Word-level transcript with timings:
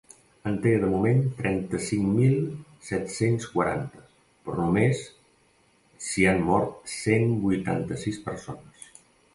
En 0.51 0.55
té, 0.61 0.69
de 0.83 0.87
moment, 0.93 1.19
trenta-cinc 1.41 2.07
mil 2.13 2.33
set-cents 2.87 3.45
quaranta, 3.57 4.01
però 4.47 4.59
només 4.69 5.05
s’hi 6.09 6.27
han 6.33 6.45
mort 6.51 6.95
cent 6.97 7.33
vuitanta-sis 7.47 8.21
persones. 8.31 8.93